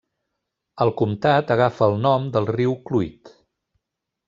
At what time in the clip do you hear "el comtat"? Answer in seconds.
0.85-1.53